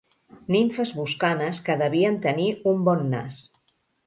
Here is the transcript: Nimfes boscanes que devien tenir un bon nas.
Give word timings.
Nimfes 0.53 0.93
boscanes 0.99 1.59
que 1.67 1.75
devien 1.83 2.19
tenir 2.25 2.49
un 2.73 2.83
bon 2.89 3.05
nas. 3.15 3.39